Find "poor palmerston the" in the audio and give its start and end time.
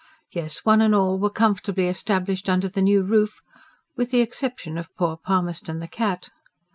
4.95-5.87